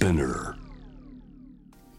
[0.00, 0.54] Spinner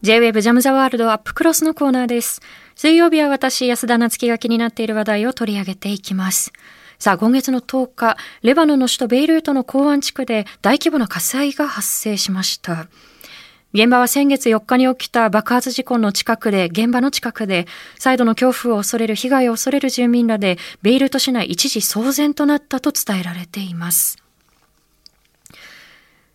[0.02, 2.40] J-Wave ジャムザワールドアップクロスのコーナーです。
[2.74, 6.52] 水曜日は私、安田夏樹が気になっている話題を取り上げていきます。
[6.98, 12.88] さあ、今月の10日、レバノンの首都ベイルートの港湾地区で大規模な火災が発生しました。
[13.72, 17.68] 現場は先月4日に起きた爆発事故の近くで、現場の近くで、
[18.00, 24.21] 再度の恐怖を恐れる被害を恐れる住民らで、ベイルート市内一時騒然となったと伝えられています。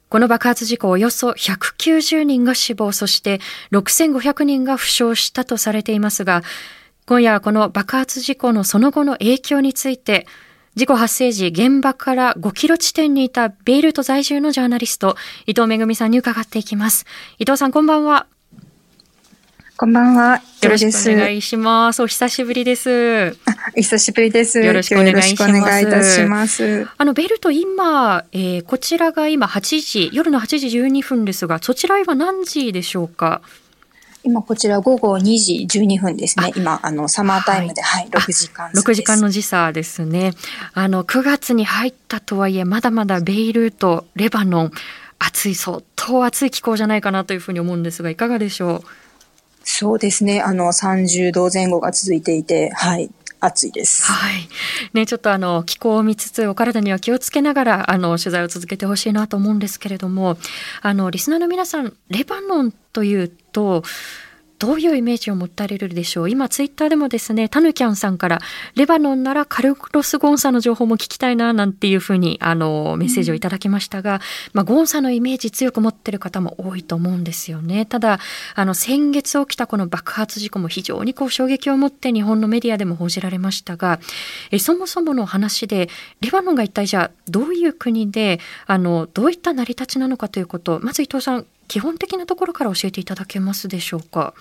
[0.09, 3.39] この爆発事故およそ190人が死亡、そして
[3.71, 6.43] 6500人が負傷したとされていますが、
[7.05, 10.25] 今夜はこの爆発事故のその後の影響について、
[10.75, 17.05] 事故発生時、現場から5キロ地点にいたベイルート在住のジャーナリスト、伊藤めぐみさんに伺っていきます。
[17.39, 18.27] 伊藤さん、こんばんは。
[19.77, 20.41] こんばんは。
[20.63, 22.01] よろしくお願いします。
[22.01, 23.37] お久しぶりです。
[23.75, 24.59] お久しぶりです。
[24.59, 26.87] よろしくお願いしますよろしくお願いいたします。
[26.97, 33.41] あの、ベイルート今、えーこちらが今8時、夜の8時12分ですが、そちらは今何時でしょうか？
[34.23, 35.21] 今こちら午後2
[35.67, 36.51] 時12分ですね。
[36.55, 38.87] 今、あの、サマータイムで、はい、6時間差です。
[38.89, 40.31] 6時間の時差ですね。
[40.73, 44.71] あの、9月に入ったとはいえ、まだまだベイルート、レバノン、
[45.19, 49.06] 暑い、相当暑い気候じゃないかなというふうに思うんですが、いかがでしょう？
[49.69, 50.41] そうですね。
[50.41, 54.09] あの、30度前後が続いていて、はい、暑いです。
[54.09, 54.47] はい。
[54.93, 60.37] ね、ちょっとあの、気候を見つつ、お体には気をつけながら、あの、取材を続けてほしいなと思うんですけれども、
[60.81, 63.83] あの、リスナーの皆さん、レバノンというと、
[64.59, 66.29] どういうイメージを持たれるでしょう？
[66.29, 68.39] 今、ツイッターでもですね、タヌキャンさんから、
[68.75, 74.21] レバノンならカルクロス・ゴンサの情報も聞きたいな、なんていうふうに、あの、メッセージをいただきましたが、
[74.53, 77.85] まあ、ゴンサのイメージ強く持ってる方も多いと思うんですよね。
[77.85, 78.19] ただ、
[78.55, 83.99] あの、先月起きたこの爆発事故も非常にこう衝撃を持って日本のメディアでも報じられましたが、
[84.51, 85.89] えそもそもの話で、
[86.21, 94.33] レバノンが一体じゃあどういう国で、あの、どういった成り立ちなのかということ、まず伊藤さん、基本的なところから教えていただけますでしょうか？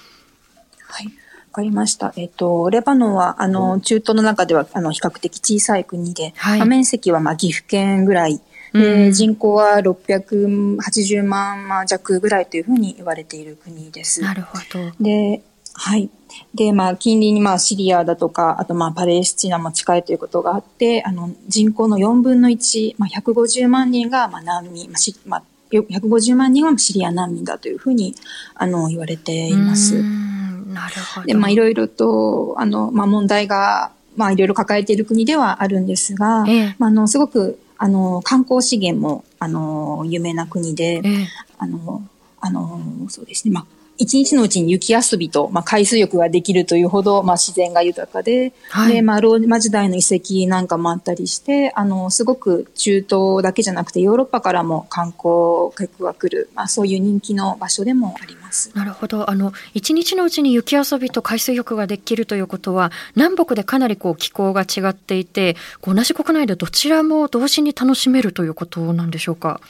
[0.89, 1.07] はい。
[1.07, 1.13] わ
[1.53, 2.13] かりました。
[2.17, 8.41] えっと、レバノンは、あの、中東の中では、あの、比較的小さい国で、はいまあ面積は、まあ、岐阜県ぐらい、
[8.75, 14.21] うんで人口は680万まあ弱ぐらいというふうに言われている国です。
[14.21, 14.93] なるほど。
[15.01, 16.11] で、はい。
[16.55, 28.15] で、まあ、近隣に、まあ、シリアだとか、あと、まあ、パレスチナも近いということがあって、あの、人口の4分の1、まあ、150万人が、まあ、難民、まあ、しまあ、よ150万人はシリア難民だというふうに、
[28.55, 31.27] あの、言われていますなるほど。
[31.27, 41.29] で、まあ、いろいろと、あの、まあ、問題が、まあ、いろいろ抱えている国ではあるんですが、ええまあ、あの、すごく、あの、観光資源も、あの、有名な国で、ええ
[41.59, 42.03] あの、
[42.41, 43.55] あの、そうですね。
[43.55, 43.67] まあ、
[43.99, 58.71] 一日のうちに雪遊びと、まあ、海水浴ができるというほど、まあ、自然が豊かで、はいで、まあ、ローマ時代の遺跡なんかもあったりして、あの、すごく中東だけじゃなくて、ヨーロッパからも観光客が来る、まあ、そういう人気の場所でもあります。
[58.75, 59.31] なるほど。
[59.31, 69.61] あの、一日のうちに雪遊びと海水浴ができるということは、南北でかなりこう気候が違っていて、こう同じ国内でどちらも同時に楽しめるということなんでしょうか？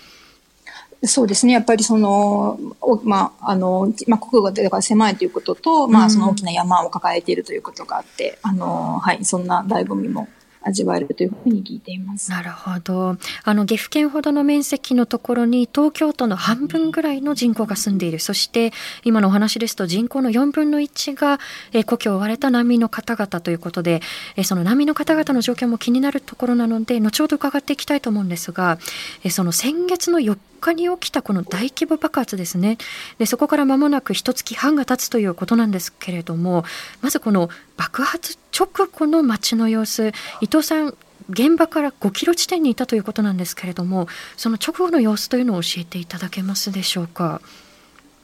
[1.05, 1.53] そうですね。
[1.53, 10.29] やっぱりその、おまあ、あの、まあ、国土が狭いということと、まあ、その大きな山を抱えているということがあって、あの、はい、そんな醍醐味も
[10.67, 12.31] 味わえるというふうに聞いています。
[12.31, 13.17] なるほど。
[13.45, 18.19] あの、岐阜県ほどの面積のところに、東京都の半分ぐらいの人口が住んでいる。
[18.19, 18.73] そして、
[19.05, 21.39] 今のお話ですと、人口の4分の1が、
[21.73, 24.03] えー故郷を追われた難民の方々ということで、
[24.35, 28.79] えーその難民の方々の状況も気になるところなので、後ほど伺っていきたいと思うんですが、
[29.23, 32.79] えーその先月の4日に起きたこの大規模爆発ですね。
[33.19, 36.65] で、そこから間もなく一月半が経つということなんですけれども、
[37.03, 40.95] まずこの爆発直後の街の様子、伊藤さん、
[41.29, 44.07] 現場から5キロ地点にいたということなんですけれども、
[44.37, 47.41] その直後の様子というのを教えていただけますでしょうか？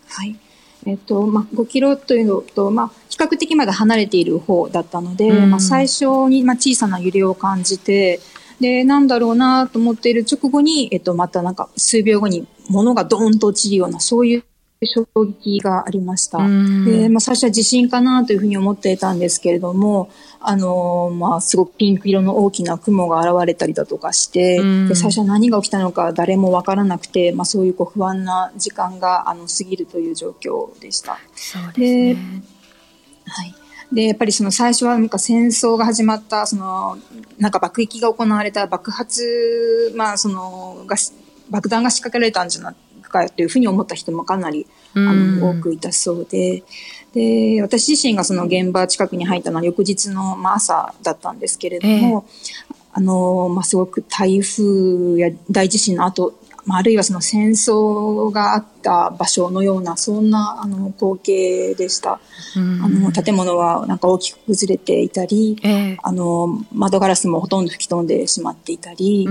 [0.08, 0.36] はい。
[0.84, 8.20] えっと、まあ、5キロというのと、まあ、比較的まだ離れている方だったので、うんまあ、最初に、まあ、小さな揺れを感じて、
[8.60, 14.44] で、なんだろうなと思っている直後に、えっと、またなんか数秒後に物がドーンと落ちるような、そういう
[14.86, 16.38] 衝撃がありました。
[16.38, 31.18] うんで、まあ、最初は地震かなというふうに思っていたんですけれども、あのーまあ、すごくピンク色の大きな雲が現れたりだとかして、うんで最初は何が起きたのか誰もわからなくて、まあ、そういうこう不安な時間があの過ぎるという状況でした。
[31.34, 32.42] そうですね。
[33.26, 33.54] はい。
[33.92, 36.96] で、やっぱりその最初はなんか戦争が始まった、その、
[37.38, 41.12] なんか爆撃が行われた爆発、まあその、がし
[41.50, 42.74] 爆弾が仕掛けられたんじゃな
[43.20, 45.40] いかというふうに思った人もかなり、あうん。
[45.40, 46.62] の、多くいたそうで、
[47.14, 52.26] で、私自身がその現場近くに入ったのは翌日の、まあ、朝だったんですけれども、
[52.92, 62.20] あの、まあ、すごく台風や大地震の後、まあ、あるいはその戦争があった場所のような、そんなあの光景でした。
[62.54, 69.26] あの建物はなんか大きく崩れていたり、えー、あの窓ガラスもほとんど吹き飛んでしまっていたり、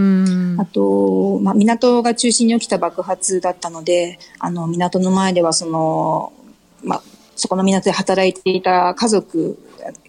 [0.57, 6.33] あと、まあ、港が中心に起きた爆発だったので、あの港の前ではその、
[6.83, 7.01] まあ、
[7.35, 9.57] そこの港で働いていた家族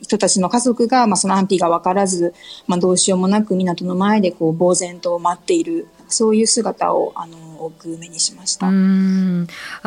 [0.01, 2.35] 人たちの家族が、まあ、その安否が分からず、
[2.67, 8.67] まあ、どうしようもなく港の前でこう呆然と待っているそういう姿をあの多く目にしました。
[8.67, 8.71] あ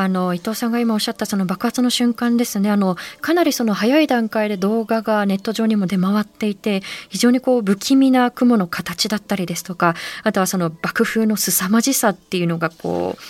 [0.08, 2.70] の伊藤さんが今おっしゃったその爆発の瞬間ですね。
[2.72, 13.22] あのかなりその早い段階で動画がネット上にも出回っていて非常にこう不気味な雲の形だったりですとかあとはその爆風の凄まじさっていうのがこう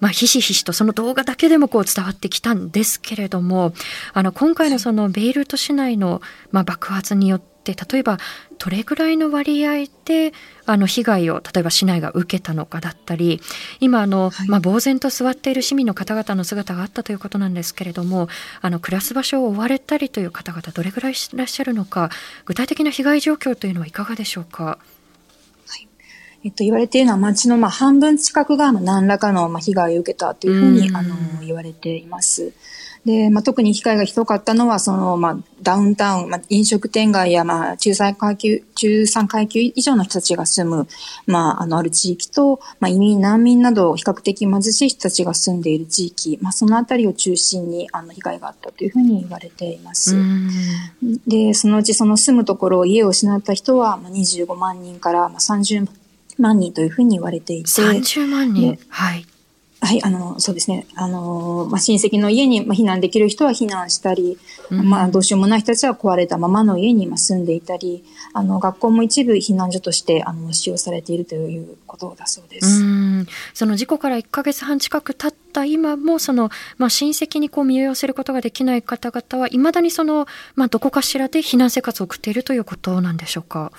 [0.00, 3.72] まあ、ひしひしとその動画だけでもこう伝わってきたんですけれども
[4.12, 6.22] あの今回のそのベイルート市内の、
[6.52, 8.18] まあ、爆発によって例えば
[8.58, 10.32] どれぐらいの割合で
[10.66, 13.40] あの被害を例えば市内が受けたのかだったり
[13.80, 18.28] 今あの、はい、まあ、呆然と座っている市民の方々の姿があったということなんですけれども
[18.60, 22.10] あの暮らす場所を追われたりという方々どれぐらいいらっしゃるのか
[22.44, 24.78] 具体的な被害状況というのはいかがでしょうか？
[26.44, 32.52] えっと、言われているのは町のまあ半分近くが何らかのまあ被害を受けたというふうに、あの言われています。
[33.04, 40.86] で、まあ、特に被害がひどかったのは、その、まあ、ダウンタウン、まあ、飲食店街や、まあ、中産階級、中産階級以上の人たちが住む、
[41.26, 50.16] まあ、あの、ある地域と、まあ、移民、難民など、比較的貧しい人たちが住んでいる地域、まあ、そのあたりを中心に、あの、被害があったというふうに言われています。
[51.26, 55.86] で、そのうちその住むところ、家を失った人は、まあ、25万人から、まあ、30
[56.38, 57.70] 万人というふうに言われていて。
[57.70, 58.78] 30万人？
[58.88, 59.26] はい。
[59.80, 60.86] はい、あの、そうですね。
[60.96, 64.36] あの、まあ、親戚の家に、まあ、避難できる人は避難したり、
[64.70, 72.82] うん、まあ、どうしようもない人たちは壊れたままの家に住んでいたり、あの、学校も一部避難所として、あの、使用されているということだそうです。
[73.54, 80.26] その事故から1ヶ月半近く経った今も、その、まあ、親戚にこう身を寄せることができない方々は、いまだにその、
[80.56, 83.70] まあ、どこかしらで避難生活を送っているということなんでしょうか？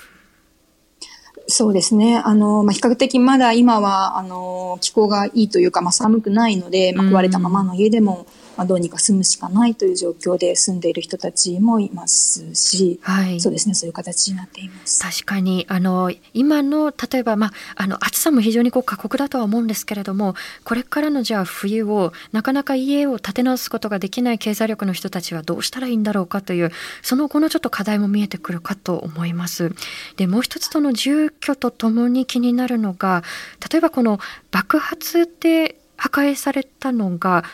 [1.50, 2.22] そうですね。
[2.24, 8.26] あの、まあ、比較的まだ今は、あの、気候がいいというか、まあ、寒くないので、まあ、壊れたままの家でも、
[8.56, 26.70] まあ、どうにか住むしかないという状況で住んでいる人たちもいますし、はい、そうですねそういう形になっています確かにあの今の例えば、まあ、あの暑さも非常にこう過酷だとは思うんですけれどもこれからのじゃあ冬をなかなか家を建て直すことができない経済力の人たちはどうしたらいいんだろうかという
[27.02, 29.72] その後のちょっと課題も見えてくるかと思います。
[30.16, 33.22] でもう一つとの住居とともに気になるのが
[33.70, 34.18] 例えばこの
[34.50, 37.44] 爆発で破壊されたのが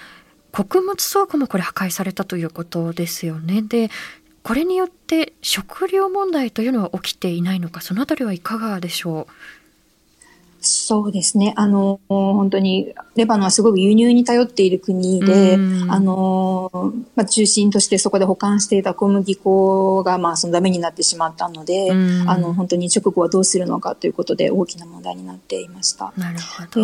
[0.56, 3.60] 穀物倉庫もこれ破壊されたということですよね。
[3.62, 3.90] で
[4.42, 9.32] これによって食料問題というのは起きていないのかそのあたりはいかがでしょう？
[10.60, 11.52] そうですね。
[11.56, 15.54] あの、本当に、レバノンはすごく輸入に頼っている国で、
[15.88, 21.92] あの、まあ、中心としてそこで保管していた小麦粉が、まあ、そのダメになってしまったので、
[22.26, 26.12] あの、本当に直後はどうするのかということで大きな問題になっていました。
[26.16, 26.80] なるほど。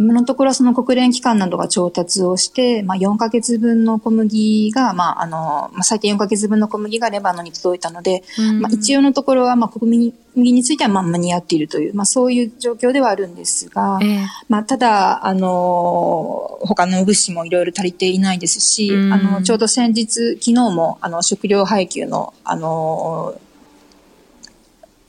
[0.00, 8.22] 今のところその国連機関などが調達をして、まあ、4ヶ月分の小麦が、まあ、あの、まあ、最低4ヶ月分の小麦がレバノンに届いたので、
[8.60, 23.34] まあ、一応のところは、まあ、小麦については、まあ、間に合っているという、まあ、そういう状況ではあるんですが、えー、まあ、ただ、あの、他の物資もいろいろ足りていないですし、あの、ちょうど先日、昨日も、あの、食料配給の、あの、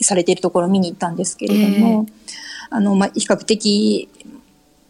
[0.02, 4.10] されているところを見に行ったんですけれども、えーあの、まあ、比較的、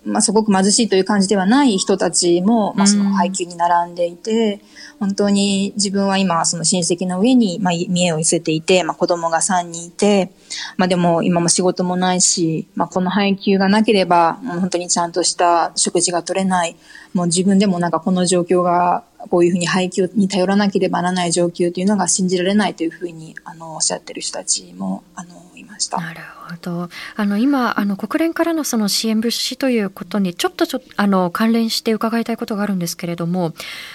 [0.06, 4.62] まあ、すごく貧しいという感じではない人たちも、まあ、その配給に並んでいて、
[5.00, 10.32] 本当に自分は今、その親戚の上に、まあ、見栄を寄せていて、まあ、子供が3人いて、
[10.78, 16.76] まあ、でも今も仕事もないし、まあ、この配給がなければ、もう本当にちゃんとした食事が取れない、
[17.14, 25.98] もう自分でもなんかこの状況が、こういうふうに配給に頼らなければならない状況というのが信じられないというふうに、あの、おっしゃってる人たちも、あの、いました。
[25.98, 26.90] なるほど。
[27.16, 33.54] あの今あの国連からのその支援物資ということにちょっとちょあの関連して伺いたいことがあるんですけれども、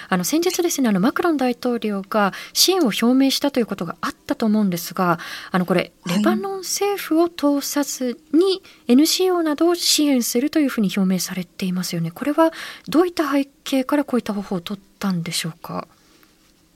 [0.08, 5.18] あの先日ですねあのマクロン大統領が支援を表明したということがあったと思うんですが、
[5.50, 12.10] あのこれレバノン政府を通さずに NCO などを支援するというふうに表明されていますよね。
[12.10, 12.52] これは
[12.88, 15.86] どういった背景からこういった方法を取ったんでしょうか？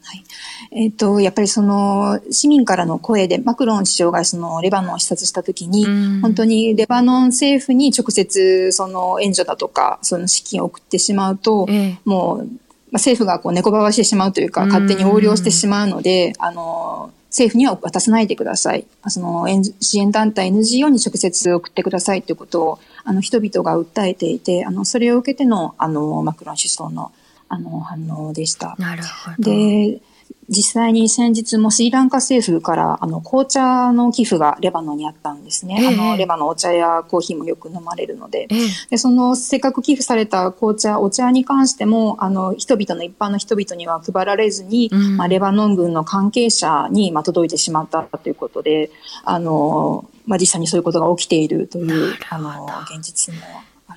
[0.02, 0.24] はい。
[0.72, 5.86] えっ、ー、と、やっぱりその、市民からの声で、マクロン首相がその、レバノンを視察したときに、
[6.22, 12.48] 本当にレバノン政府に直接、その、援助だとか、その資金を送ってしまうと、えー、もう、まあ、
[12.94, 18.86] 政府がこう猫ばばしてしまうというか、勝手に横領してしまうので、あの、政府には渡さないでください。
[19.08, 19.46] その
[19.80, 27.12] 支援団体 NGO に直接送ってくださいということをあの人々が訴えていて、あのそれを受けてのあのマクロン首相の
[27.48, 28.74] あの反応でした。
[28.78, 29.50] なるほど。
[29.50, 30.00] で、
[30.48, 35.76] 実際に先日もスリランカ政府からあの紅茶の寄付がレバノンにあったんですね。
[35.78, 48.90] えー、あのレバノンお茶やコーヒーもよく飲まれるので、えー、でそのせっかく寄付された紅茶、お茶に関してもあの人々の一般の人々には配られずに、うん、まあ、レバノン軍の関係者に、まあ、届いてしまったということで、
[49.24, 53.40] あのまあ、実際にそういうことが起きているというあの現実も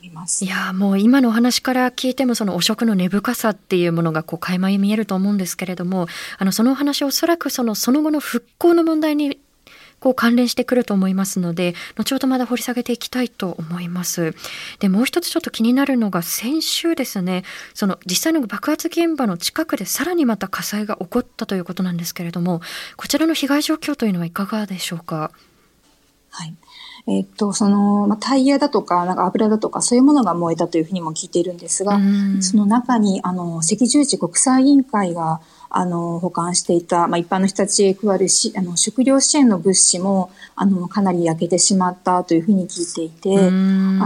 [0.02, 0.44] ります。
[0.44, 9.40] いやもう今のお話から聞いてもその汚職の根深さっていうものがこう垣間見えると思うんですけれどもあのそのお話おそらくそのその後の復興の問題に
[10.00, 14.34] こう関連してくると思いますので後ほどまだ掘り下げていきたいと思います。
[14.80, 17.44] でもう一つちょっと気になるのが先週ですね
[17.76, 22.62] その実際の爆発現場の近くでさらにまた火災が起こったということなんですけれども
[22.98, 25.32] こちらの被害状況というのはいかがでしょうか？
[26.32, 26.56] はい
[27.08, 32.00] えっと、その、まあ、タイヤだとか、なんか油だとか、そういうものが燃えたというふうにも聞いているんですが、
[32.42, 35.42] その中に、あの、赤十字国際委員会が、
[35.74, 43.52] あの、保管していた、まあ、一般の人たちへ配るし、あの、食料支援の物資も、あの、かなり焼けてしまったというふうに聞いていて、あ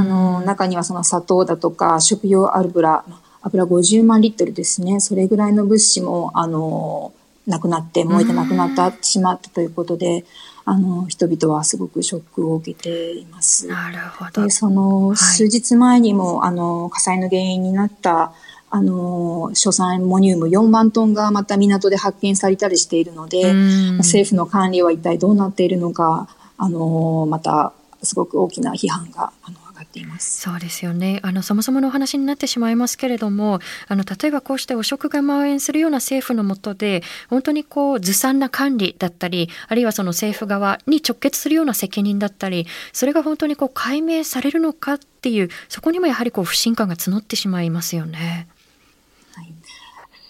[0.03, 3.03] の、中にはその砂糖だとか、食用油、
[3.41, 7.13] 油50万リットルですね、それぐらいの物資も、あの、
[7.47, 10.23] なくなって、燃えてなくなってしまったということで、
[10.65, 13.67] あの、人々はすごくショックを受けています。
[13.67, 14.43] なるほど。
[14.43, 18.33] で、その、数日前にも、はい、あの、火災の原因になった、
[18.71, 23.53] あの、硝酸アンモニウム4万トンがまた港で発見されたりしているので、
[23.99, 29.57] 政府の管理は一体どうなっているのか、あの、また、すごく大きな批判が、あの、
[29.95, 48.47] ていますそうですよねあのそもそものお話になってしまいますけれどもあの例えばこうして汚職が蔓延するような政府の下で本当にこうずさんな管理だったりあるいはその政府側に直結するような責任だったりそれが本当にこう解明されるのかっていうそこにもやはりこう不信感が募ってしまいますよね。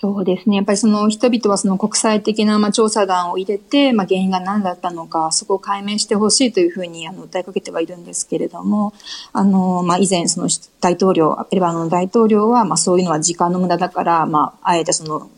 [0.02, 0.58] そうですね。
[0.58, 8.94] やっぱりその人々はその国際的なまあ調査団を入れて、まあ、原因が何だったのか、そこを解明してほしいというふうにあの訴えかけてはいるんですけれども、
[9.34, 10.50] あの、まあ、以前その
[10.82, 15.30] 大統領、レバノンの大統領は、まあ、そういうのは時間の無駄だから、まあ、あえてその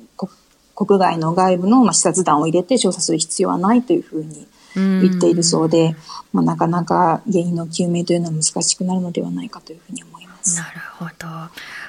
[0.78, 5.96] 国外の外部のまあ視察団を入れて調査する必要はないというふうに言っているそうで、
[6.32, 10.56] まあ、なかなか原因の究明というのは難しくなるのではないかというふうに思います。
[10.58, 11.28] なるほど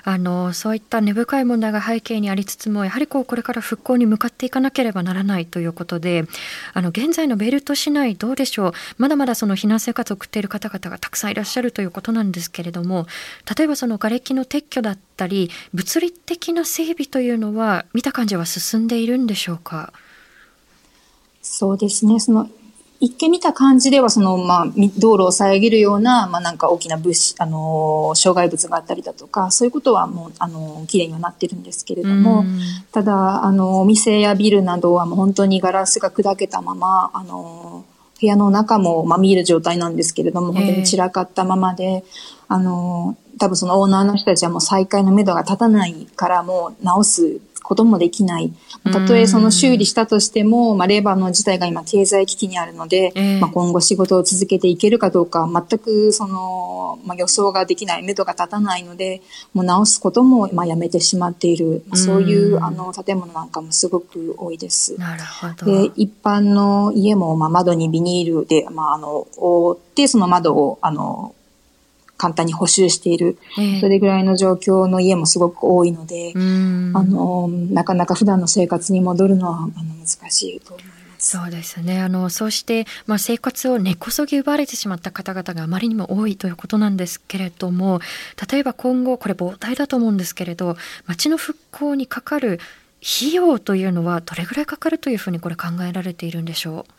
[0.04, 6.24] あのそういった根深い問題が背景にありつつもやはりこうこれから復興に向かっていかなければならないということで
[6.74, 8.72] あの現在のベルト市内どうでしょう？
[8.98, 13.06] まだまだその避難生活を送っている方々がたくさんいらっしゃるということなんですけれども
[13.56, 19.92] 例えばその瓦礫の撤去だったり物理的な整備というのは見た感じは進んでいるんでしょうか？
[21.42, 22.20] そうですね。
[22.20, 22.50] その
[23.00, 24.66] 一見見た感じでは、その、まあ、
[24.98, 32.44] 道路を遮るような、まあ、なんか大きな物資、あの、障害物があったりだとか、そういうことはもう、あの、綺麗にはなってるんですけれども、
[32.90, 37.84] ただ、あの、お店やビルなどはもう本当にガラスが砕けたまま、あの、
[38.20, 42.04] 部屋の中も、まあ、見える状態なんですけれども、本当に散らかったままで、
[42.48, 48.50] あの、多分そのオーナーの人たちはもう再開の目処が立たないからもう直すこともできない。
[48.90, 59.20] たとえその修理したとしても、まあ、レバノン自体が今経済危機にあるので、えー、まあ、今後仕事を続けていけるかどうか、全くその、まあ、予想ができない、目処が立たないので、
[59.52, 64.98] もう直すことも、まあ、やめてしまっている、まあ、そういうあの建物なんかもすごく多いです。
[64.98, 65.66] なるほど。
[65.66, 71.34] で、一般の家も、まあ、窓にビニールで、まあ、あの、覆って、その窓を、あの、
[72.18, 80.98] 簡単に補修している、えー、それぐらいの状況の家もすごく多いので、あのなかなか普段の生活に戻るのはあの難しいと思います。
[81.20, 82.00] そうですね。
[82.00, 88.00] あのそうして、まあ、生活を根こそぎ奪われてしまった方々があまりにも多いということなんですけれども
[88.50, 92.60] 例えば今後これ膨大だと思うんですけれど町の復興にかかる
[93.02, 96.92] 費用というのはどれぐらいかかるというふうにこれ考えられているんでしょう？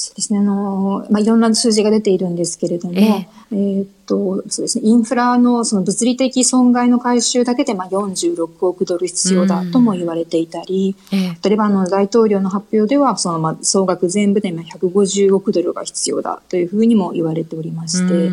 [0.00, 0.38] そうですね。
[0.38, 4.84] あの、まあ、いろんな数字が出ているんですけれども、えー、えっと、そうですね。
[4.84, 18.30] インフラのその物理的損害の回収だけで、まあ、46億ドル必要だとも言われていたり、えー、レバノンの大統領の発表では、その、まあ、総額全部で150億ドルが必要だというふうにも言われておりまして、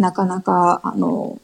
[0.00, 1.40] なかなか、あの、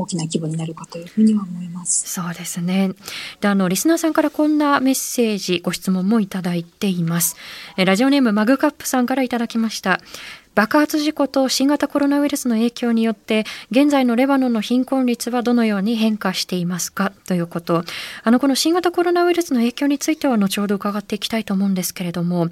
[0.00, 2.08] 大きな規模になるかというふうには思います。
[2.08, 2.92] そうですね。
[3.40, 7.36] で、あのリスナーさんからこんなメッセージ、ご質問もいただいています。
[7.76, 10.00] えラジオネームマグカップさんからいただきました。
[10.54, 17.12] 爆発事故と新型コロナウイルスの影響によって現在のレバノンの貧困率はどのように変化していますか？
[17.28, 17.84] ということ
[18.24, 22.48] あのこの新型コロナウイルスの影響については後ほど伺っていきたいと思うんですけれども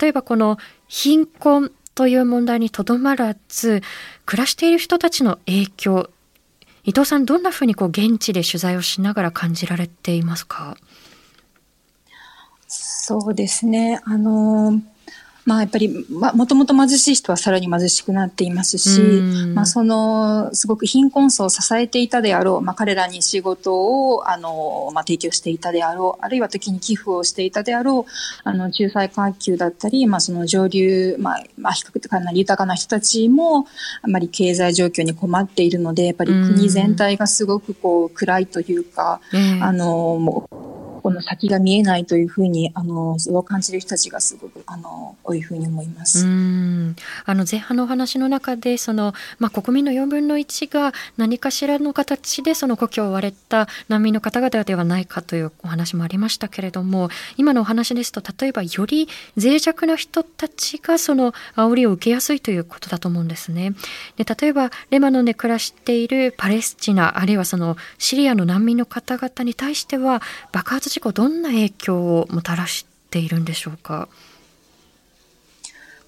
[0.00, 0.58] 例えばこの
[0.88, 3.82] 貧困という問題にとどまらず
[4.26, 6.10] 暮らしている人たちの影響
[6.84, 10.76] 伊藤さんどんなふうにこう現地で取材をしながら感じられていますか？
[12.68, 14.00] そうですね。
[14.04, 14.80] あの
[15.44, 19.00] まあやっぱり、ま、もともと貧しい人はさらに貧しくなっていますし、
[19.54, 28.10] まあその、すごく貧困層を支えていたであろう、まあ彼らに仕事を、あの、まあ提供していたであろう、あるいは時に寄付をしていたであろう、
[28.42, 33.66] あの、仲裁階級だったり、まあその上流、まあ、まあ比較的かなり豊かな人たちも、
[34.02, 39.20] あまり経済状況に困っているので、やっぱり国全体がすごくこう暗いというか、
[39.60, 46.24] あの、もう、この先が見えないというふうに、あの、そう感じる人たちがすごく、あの、多いふうに思います。
[46.26, 46.96] うん
[47.26, 59.06] あの前半のお話の中で、その、まあ、国民の4分の1が何かしらの形でその故郷を追われた難民の方々ではないかというお話もありましたけれども、今のお話ですと、例えばより
[59.36, 63.74] 脆弱な人たちがその煽りを受けやすいということだと思うんですね。
[64.16, 74.08] で例えば、レバノンで暮らしているパレスチナ、あるいはそのシリアの難民の方々に対しては、爆発事故どんな影響をもたらしているんでしょうか？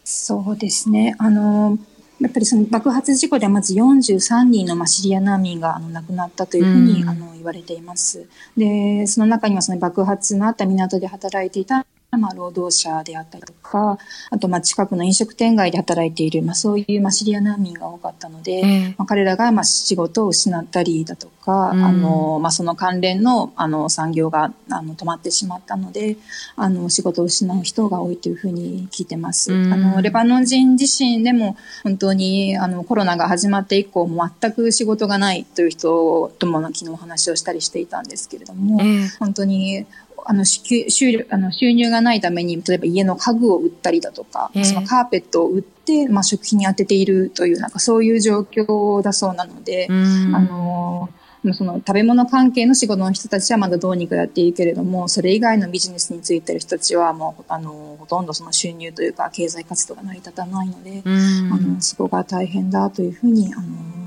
[0.04, 1.16] そうですね。
[1.18, 1.76] あの、
[2.20, 8.28] やっぱりその爆発事故でまず43人のまあシリア難民があの亡くなったというふうにあの言われています。
[8.56, 13.98] で、その中にはその爆発のあった港で働いていたまあ、労働者であったりとか、
[14.30, 26.16] あと、まあ、近くの飲食店街で働いている、まあ、そういう、まあ、シリア難民が多かったので、えー、まあ、彼らが、まあ、仕事を失ったりだとか、うん、あの、まあ、その関連の、あの、産業が、あの、止まってしまったので、
[26.54, 29.52] あの、仕事を失う人が多いというふうに聞いてます。
[29.52, 39.86] うん、あの、レバノン人自身でも、本当に、あの、コロナが始まって以降、全く仕事がないという人とも、昨日お話をしたりしていたんですけれども、えー、本当に、
[40.24, 49.92] あの収あの収入がないために、例えば家の家具を売ったりだとか、そのカーペットを売って、まあ、食費に当てているという、なんかそういう状況だそうなので、あ
[50.40, 51.08] の、
[51.54, 63.64] その食べ物関係の仕事の人たちはまだどうにかやっているけれども、それ以外のビジネスについてる人たちはもう、あの、ほとんどその収入というか経済活動が成り立たないので、あの、そこが大変だというふうに、あの、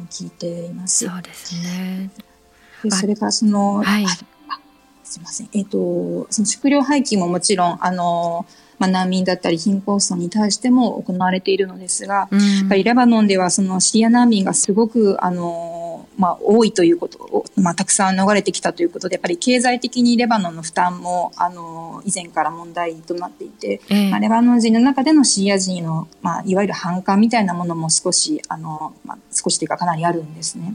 [0.10, 1.08] 聞いています。
[1.08, 2.10] そうですね。
[2.84, 4.06] でそれからその、はい
[5.10, 5.50] すいません。
[5.54, 8.45] えっ、ー、と、その食料廃棄ももちろん、あの、
[8.78, 30.74] まあ、難民だったり貧困層に対しても行われているのですが、うん、やっぱりレバノンではそのシリア難民がすごく、あの、まあ、多いということを、まあ、たくさん逃れてきたということで、やっぱり経済的にレバノンの負担も、あの、以前から問題となっていて、えー、まあ、レバノン人の中でのシリア人の、まあ、いわゆる反感みたいなものも少し、あの、まあ、少しというかかなりあるんですね。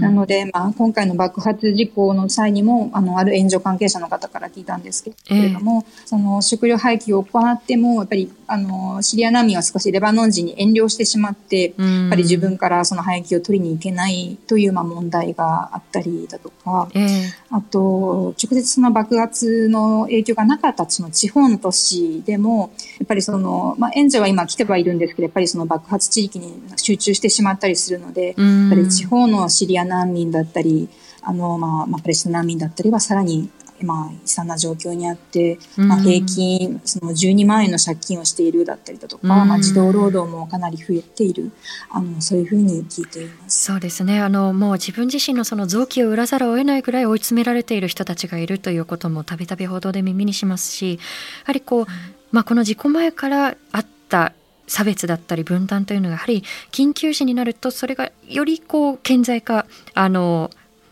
[0.00, 28.36] なので、まあ、今回の爆発事故の際にも、あの、ある援助関係者の方から聞いたんですけれども、えー、その食料廃棄を行っても、やっぱり、あの、シリア難民は少しレバノン人に遠慮してしまって、やっぱり自分からその廃棄を取りに行けないという、まあ、問題があったりだとか、えー、あと、直接その爆発の影響がなかったその地方の都市でも、やっぱりその、まあ、援助は今来てはいるんですけど、やっぱりその爆発地域に集中してしまったりするので、やっ
[28.70, 30.88] ぱり地方のシリア難民だったり、
[31.22, 33.50] あの、まあ、まあ、パレスチナ難民だったりはさらに
[33.80, 41.52] まあ、悲惨な状況にあって、まあ、平均、その12万円の借金をしているだったりだとか、まあ、児童労働もかなり増えている、
[41.90, 43.64] あの、そういうふうに聞いています。
[43.64, 44.20] そうですね。
[44.20, 50.98] あの、もう自分自身のその臓器を売らざるを得ないぐらい追い詰められている人たちがいるということもたびたび報道で耳にしますし、や
[51.44, 51.86] はりこう、
[52.32, 54.32] まあ、この事故前からあった
[54.66, 60.50] 差別だったり分断というのがやはり緊急時になるとそれがよりこう顕在化あの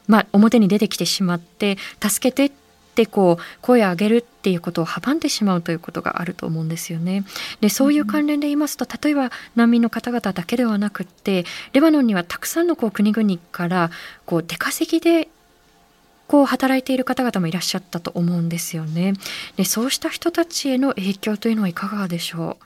[0.08, 2.65] まあ、表に出てきてしまって助けてって
[3.04, 7.24] こう声を上げるっていうことを阻んでしまうということがあると思うんですよね。
[7.60, 13.90] でそういう関連で言いますと例えば難民の方々だけではなくってレバノンにはたくさんのこう国々から
[14.24, 15.28] こう出稼ぎで
[16.28, 19.12] こう働いている方々もいらっしゃったと思うんですよね。
[19.56, 22.64] でそうした人たちへの影響というのはいかがでしょう？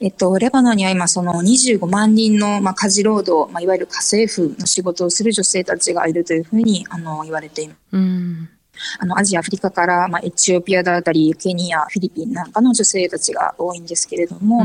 [0.00, 7.78] えっと、レバノンには今、その25万人の、まあ、家事労働、まあ、いわゆる家政婦の仕事をする女性たちがいるというふうに、あの、言われています。
[7.92, 8.50] うん
[8.98, 14.64] あの、アジア、アフリカから、まあ、エチオピアだったり、ケニア、フィリピンなんかの女性たちが多いんですけれども、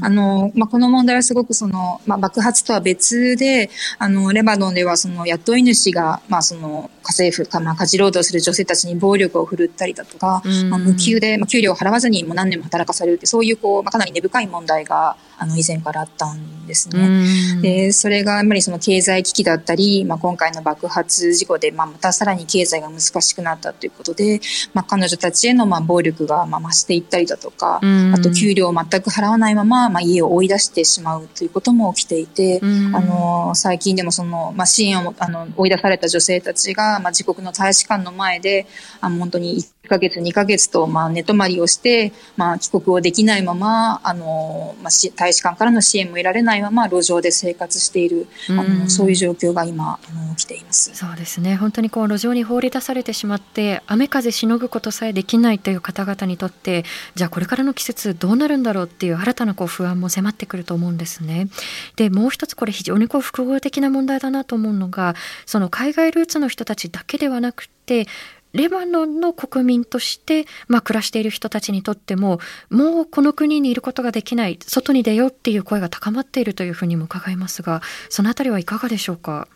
[0.00, 17.60] あの、まあ、この問題はすごくその、まあ、爆発とは別で、あの、レバノンではその雇い主が、まあ、その、家政婦か、まあ、家事労働する女性たちに暴力を振るったりだとか、まあ、無給で、まあ、給料を払わずにもう何年も働かされるって、そういう、こう、まあ、かなり根深い問題が、あの以前からあったんですね。
[17.60, 24.40] でそれがやっぱりその経済危機だったり、まあ、今回の爆発事故で、まあ、またさらに経済が難しくなったということで、
[24.72, 38.66] まあ、彼女たちへのまあ暴力がまあ増していったりだとか、あと給料を全く払わないまま、まあ、家を追い出してしまうということも起きていて、あの最近でもその、まあ、支援をあの追い出された女性たちが、まあ、自国の大使館の前で
[39.00, 50.94] あ本当に1ヶ月、2ヶ月と、まあ、寝泊まりをして、まあ、帰国をできないまま、あの、まあ、大使館からの支援も得られないまま、路上で生活している、あの、そういう状況が今、あの、起きています。
[50.94, 51.56] そうですね。
[51.56, 61.48] 本当にこう、路上に放り出されてしまって、雨風しのぐことさえできないという方々にとって、じゃあこれからの季節どうなるんだろうっていう新たなこう不安も迫ってくると思うんですね。
[61.96, 65.14] で、もう一つこれ非常にこう複合的な問題だなと思うのが、
[65.46, 68.06] その海外ルーツの人たちだけではなくて、
[68.52, 79.48] レバノンの国民として、まあ、暮らしている人たちにとってももうこの国にいることができない外に出ようっていう声が高まっているというふうにも伺いますがその辺りはいかがでしょうか？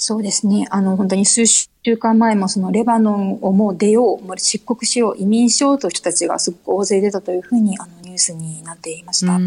[0.00, 0.64] そうですね。
[0.70, 9.34] あの、本当に数週間前もそのレバノンをもう出よう、もう出国しよう、移民しようという人たちがすごく大勢出たというふうにあのニュースになっていました。
[9.34, 9.38] あ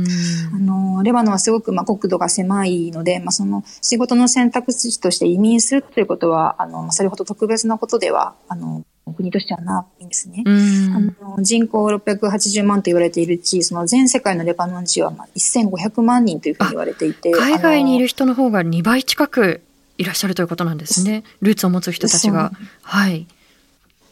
[0.60, 8.84] の、レバノンはすごくまあ国土が狭いので、まあその仕事の選択肢として移民するということは、あの、それほど特別なことでは、あの、
[9.16, 10.44] 国としてはないんですね。
[10.46, 17.32] あの人口680万と言われているうち、その全世界のレバノン人はまあ1500万人というふうに言われていて。
[17.32, 19.62] 海外にいる人の方が2倍近く
[20.02, 21.24] いらっしゃるということなんですね。
[21.42, 22.52] ルーツを持つ人たちが。
[22.82, 23.28] はい。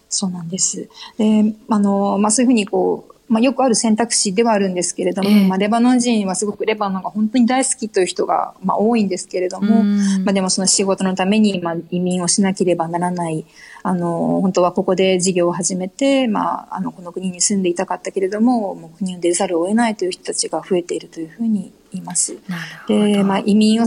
[0.08, 0.88] そうなんです。
[1.18, 9.84] で、あの、まあ、そういうふうにこう、まあ、よくある選択肢ではあるんですけれども、えー、まあ、レバノン人はすごくレバノンが本当に大好きという人が、まあ、多いんですけれども、
[10.24, 13.46] まあ、でもその仕事のために、まあ、移民をしなければならない、
[13.84, 22.38] あの、本当はここで事業を始めて、まあ、あの、この国に住んでいたかったけれども、もう国を出ざるを得ないという人たちが増えているというふうにいます。
[22.88, 23.86] で、まあ、移民を、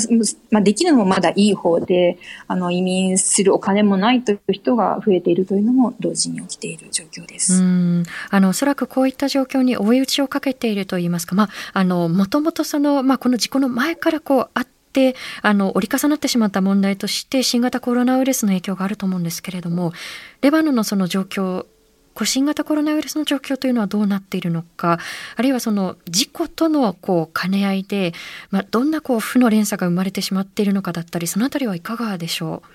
[0.51, 7.63] まあ、できるのもまだいい方で、あの、移民するお金もないという人が増えているというのも同時に起きている状況です。
[7.63, 19.95] うんあの、おそらくこういった状況に追い打ちをかけているといいますか、まあ、あの、もともとその、まあ、この事故の前からこう、あって、あの折り重なってしまった問題として新型コロナウイルスの影響があると思うんですけれども
[20.43, 21.65] レバノンのその状況
[22.15, 24.99] こう新型コロナウイルスの状況というのはどうなっているのか
[25.37, 28.13] あるいはその事故とのこう兼ね合いで、
[28.51, 32.69] まあ、どんなこう負の連鎖が生まれてしまっているのかだったりその辺りはいかがでしょう？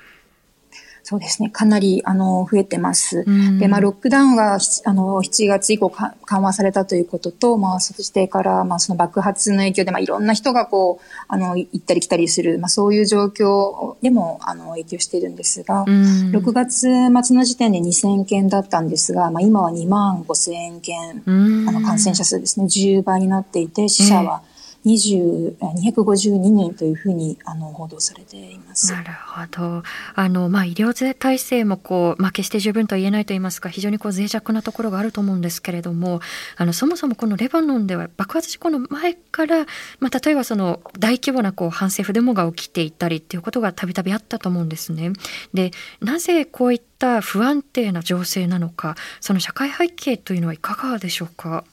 [1.09, 1.49] そうですね。
[1.49, 3.23] かなり、あの、増えてます。
[3.25, 21.31] うん、で、まあ、ロックダウンが、あの、7月以降緩和されたということと、まあ、そしてから、まあ、その爆発の影響で、まあ、いろんな人がこう、あの、行ったり来たりする、まあ、そういう状況でも、あの、影響しているんですが、うん、6月末の時点で2000件だったんですが、まあ、今は2万5000件、う
[21.63, 24.46] ん、あの、感染者数ですね、10倍になっていて、死者は、うん
[24.87, 28.91] 252人というふうにあの報道されています。
[28.91, 29.83] なるほど。
[30.15, 36.21] あのまあ医療体制もこうまあ決して十分とは言えないと言いますか、非常にこう脆弱なところがあると思うんですけれども、
[36.55, 39.65] あのそもそもこのレバノンでは爆発事故の前から
[39.99, 45.11] まあ例えばその大規模なこう反政府デモが起きていたりっていうことがたびたびあったと思うんですね。
[45.53, 45.71] で、
[46.01, 51.63] なぜこういった不安定な情勢なのか、その社会背景というのはいかがでしょうか？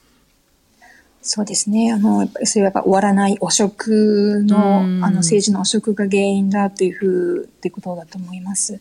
[1.27, 1.91] そうですね。
[1.91, 8.79] あの、それはやっぱ終わらない汚職の、あの、政治の汚職が原因だというふう、っていうことだと思います。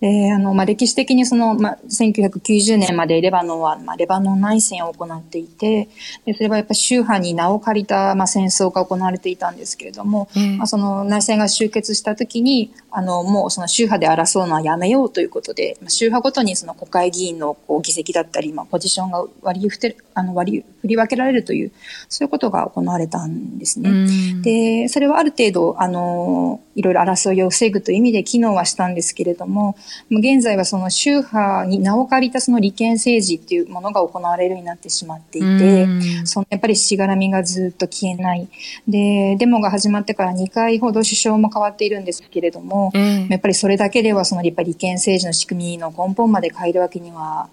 [0.00, 5.88] で、あの、まあ、歴史的にその、まあ、1990年までレバノンは、まあ、レバノン内戦を行っていて、
[6.26, 10.28] で、それはやっぱ宗派に名を借りた、まあ、戦争が行われていたんですけれども、
[10.58, 21.72] まあ、その内戦が終結したときに、あの、もうその宗派で争うのはやめようということで、まあ、宗派ごとにその国会議員のこう議席だったり、まあ、ポジションが割り振ってあの割り振り分けられるという、
[22.10, 24.42] そういうことが行われたんですね。
[24.42, 29.76] で、それはある程度、あの、いろいろ争いを防ぐという意味で機能はしたんですけれども、
[30.10, 35.86] 現在はその宗派に名を借りたその利権政治っていうものが行われるようになってしまっていて、
[36.26, 38.46] そのやっぱりしがらみがずっと消えない。
[38.86, 42.92] で、デモが始まってから2回ほど首相も変わっているんですけれども、
[43.30, 47.48] やっぱりそれだけではそのやっぱり利権政治の仕組みの根本まで変えるわけには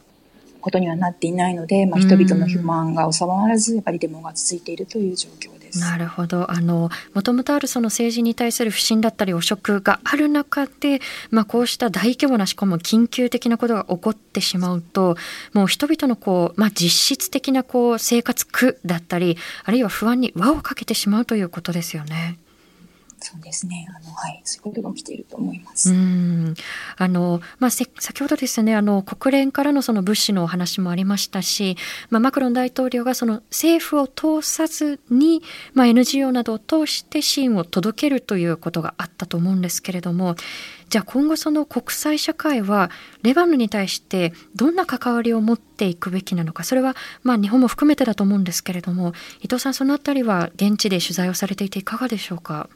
[0.62, 5.80] ことにはなっていないので、まあ、人々の不満が収まらず、やっぱりデモが続いているという状況です。
[5.80, 6.52] なるほど。
[6.52, 15.18] あの、もともとあるその政治に対する不信だったり汚職がある中で、まあ、こうした大規模なしかも緊急的なことが起こってしまうと、
[15.54, 22.38] もう人々のこう、まあ、実質的なこう生活苦だったり、あるいは不安に輪をかけてしまうということですよね。
[23.24, 23.88] そうですね。
[23.90, 25.92] あの、はい、そういうことが起きていると思います。
[25.92, 26.56] うん
[26.98, 31.78] あの、まあ、先ほどですね、あの、国連からのその物資のお話もありましたし、
[32.10, 40.36] まあ、マクロン大統領がその政府を通さずに、まあ、NGO などを通して支援を届けるということがあったと思うんですけれども、
[40.90, 42.92] じゃあ今後その国際社会は
[43.24, 52.68] レバノンに対してどんな関わりを持っていくべきなのかそれはまあ日本も含めてだと思うんですけれども伊藤さんそのあたりは現地で取材をされていていかがでしょうか？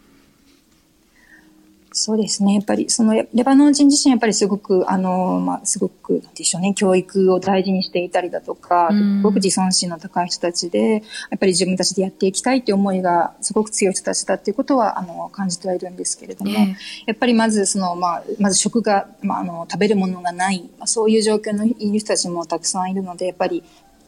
[1.98, 2.56] そうですね。
[2.56, 23.64] やっぱり、その、レバノン人自身やっぱりすごく、あの、まあ、すごく、でしょうね、教育を大事にしていたりだとか、すごく自尊心の高い人たちで、やっぱり自分たちでやっていきたいという思いがすごく強い人たちだっていうことは、あの、感じてはいるんですけれども、ね、やっぱりまず、その、まあ、まず食が、まあ、あの、食べるものがない、まあ、そういう状況のいる人たちもたくさんいるので、やっぱり、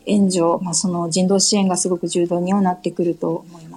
[0.07, 3.76] 援助、まあ、その人道支援がすごく重要にはなってくると思いま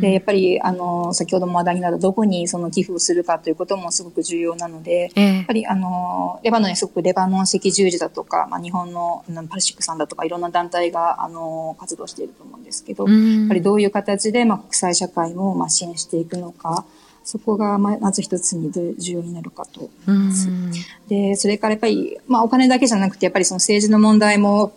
[0.00, 16.84] でやっぱりあの先ほども話題になったどこにその寄付をするかということもすごく重要なので、えー、やっぱりあのレバノンにすごくレバノン赤十字だとか、まあ、日本のパルシックさんだとかいろんな団体があの活動していると思うんですけど、やっぱりどういう形で、まあ、国際社会もまあ支援していくのか。
[17.24, 20.48] そこがまず一つに重要になるかと思います。
[21.08, 24.72] で、それからやっぱり、まあお金だけじゃなくて、やっぱりその政治の問題も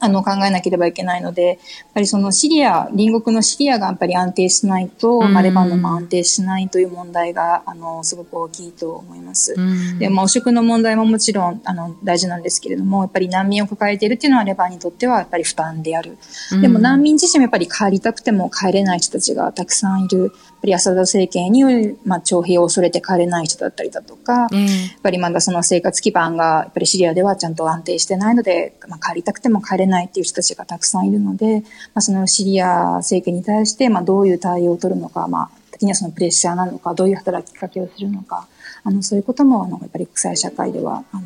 [0.00, 1.56] あの、考えなければいけないので、やっ
[1.94, 9.54] ぱりそのシリア、隣国のシリアがやっぱり安定しないと、まあ、レバノンも安定しないという問題が、あの、すごく大きいと思います。
[9.98, 16.16] で、まあ、汚職の問題ももちろん、あの、大事なんですけれども、やっぱり難民を抱えているっていうのはレバノンにとってはやっぱり負担である。
[16.60, 20.32] でも難民自身もやっぱり帰りたくても帰れない人たちがたくさんいる。
[20.60, 21.64] ぱりアサド政権に
[22.04, 24.66] まあ、徴兵を恐れて帰れない人だったりだとか、えー、や
[24.98, 38.46] っぱりまだその生活基盤が、やっぱりシリアではちゃんと安定してないので、まあ、帰りたくても帰れないっていう人たちがたくさんいるので、まあ、そのシリア政権に対して、まあ、どういう対応を取るのか、まあ、時にはそのプレッシャーなのか、どういう働きかけをするのか、
[38.84, 41.22] あの、そういうことも、あの、やっぱり国際社会では、あの、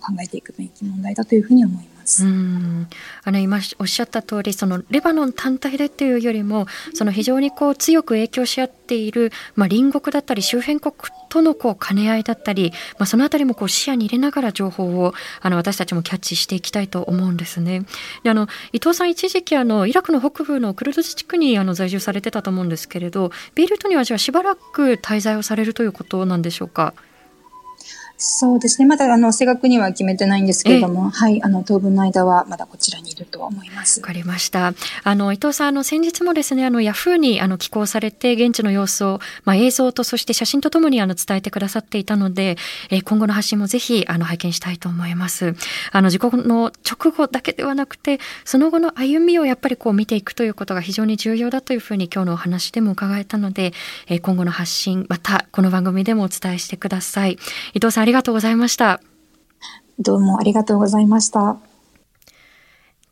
[0.00, 1.91] 考えていくべき問題だというふうに思います。
[2.02, 2.88] ますうん
[3.24, 10.94] あの今おっしゃった通りそりレバノン単体でっていうよりもその非常にこう強く影響し合っている、まあ、隣国だったり周辺国
[11.28, 17.84] とのこう兼ね合いだったり、まあ、そのあたりもこう視野に入れながら情報をあの私たちもキャッチしていきたいと思うんですね。
[18.22, 26.94] であの伊藤さん一時期あのイラクの北部のクルド自治区にあの在住されてたと思うんですけれどベイルートにはじゃあしばらく滞在をされるということなんでしょうか？
[28.24, 28.86] そうですね。
[28.86, 33.98] まだ、あの、正確には決めてないんですけれども、はい、あの、当分の間はまだこちらにいると思います。
[33.98, 34.74] わかりました。
[35.02, 42.56] あの、伊藤さん、あの、先日もですね、あの、ヤフーに、あの、寄稿されて、現地の様子を、まあ、映像と、そして写真とともに、あの、伝えてくださっていたので、
[42.90, 45.56] えー、今後の発信もぜひ、あの、拝見したいと思います。
[45.90, 53.72] あの、事故の直後だけではなくて、その後の歩みをやっぱりこう見ていくということが非常に重要だというふうに今日のお話でも伺えたので、
[54.06, 57.32] えー、今後の発信、また、この番組でもお伝えしてください。
[57.74, 59.00] 伊藤さん、ありがとうございました。
[59.98, 61.56] どうもありがとうございました。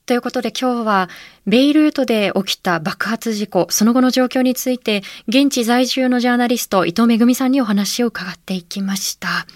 [0.05, 1.09] ということで今日は
[1.47, 9.47] ベイルートで起きた爆発事故、その後の状況について現地在住のジャーナリスト伊藤めさんにお話を伺っていきました。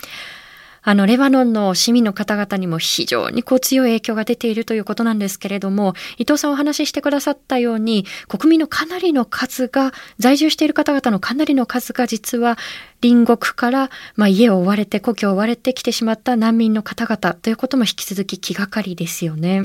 [0.86, 12.58] あの、レバノンの市民の方々にも非常にこう強い影響が出ているということなんですけれども、伊藤さんお話ししてくださったように、国民のかなりの数が、在住している方々のかなりの数が実は
[13.00, 19.64] 隣国から、まあ、家を追われて、故郷を追われてきてしまった難民の方々ということも引き続き気がかりですよね。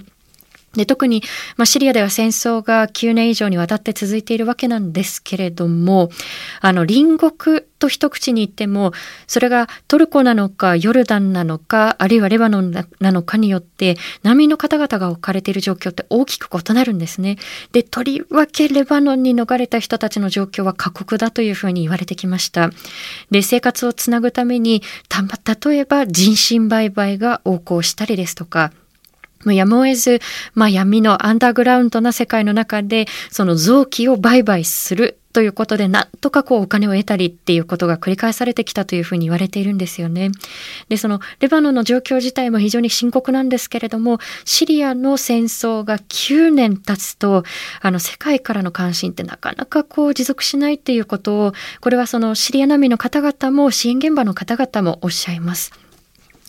[0.73, 1.23] で特に、
[1.57, 6.09] まあ、シリアでは戦争が9年以上にわたって続いているわけなんですけれども、
[6.61, 8.91] あの、隣国と一口に言っても、
[9.25, 17.37] それがトルコなのか、ヨルダンなのか、あるいはレバノンなのかによって、難民の方々が置かれている状況って大きく異なるんですね。
[17.71, 22.69] で、とりわけレバノンに逃れた人たちの状況は過酷だというふうに言われてきました。
[23.31, 25.23] で、生活をつなぐためにた、
[25.69, 28.71] 例えば人身売買が横行したりですとか、
[29.45, 30.19] やむを得ず、
[30.53, 40.31] まあ、闇のアンダーグラウンドな世界の中で、その臓器を売買するということで、なんとかこうお金を得たりっていうことが繰り返されてきたというふうに言われているんですよね。
[40.89, 47.43] で、そのレバノンの状況自体も非常に深刻なんですけれども、シリアの戦争が9年経つと、
[47.81, 55.88] あの世界からの関心ってなかなかこう持続しないっていうことを、これはそのシリア難民の方々も支援現場の方々もおっしゃいます。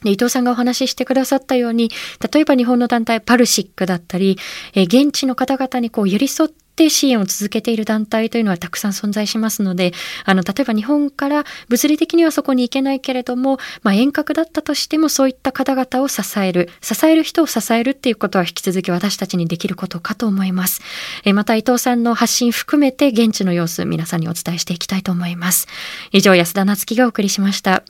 [0.03, 1.91] で伊藤さんがお話ししてくださったように
[2.33, 4.39] 例えば日本の団体パルシックだったり、
[4.75, 9.93] え現地の方々にこう寄り添って支援を続けている団体というのはたくさん存在しますので
[10.25, 20.81] あの例えば日本から物理的にはそこに行けないけれども、まあ、遠隔だったとしてもそういった方々を支える支える人を支えるっていうことは引き続き私たちにできることかと思います。
[21.25, 25.67] えまた伊藤さんの発信含めて現地の様子皆さんにお伝えしていきたいと思います。
[26.13, 27.83] 以上安田夏樹がお送りしました。